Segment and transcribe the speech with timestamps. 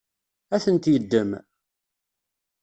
[0.55, 1.31] Ad tent-yeddem?